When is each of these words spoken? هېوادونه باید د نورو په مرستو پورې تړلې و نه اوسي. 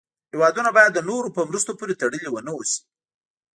هېوادونه 0.33 0.69
باید 0.77 0.91
د 0.93 0.99
نورو 1.09 1.33
په 1.35 1.41
مرستو 1.49 1.71
پورې 1.79 1.99
تړلې 2.01 2.29
و 2.29 2.37
نه 2.47 2.51
اوسي. 2.55 2.79